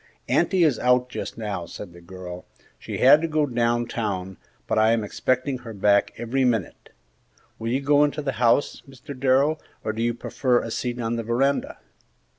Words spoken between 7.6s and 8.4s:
you go into the